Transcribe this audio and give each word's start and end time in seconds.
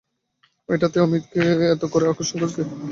এইটেতেই 0.69 1.03
অমিতকে 1.05 1.41
এত 1.73 1.83
করে 1.93 2.05
আকর্ষণ 2.07 2.37
করেছে। 2.41 2.61